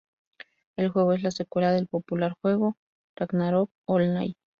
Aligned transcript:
El 0.77 0.89
juego 0.89 1.13
es 1.13 1.21
la 1.21 1.29
secuela 1.29 1.71
del 1.73 1.85
popular 1.85 2.33
juego 2.41 2.75
Ragnarok 3.15 3.69
Online. 3.85 4.33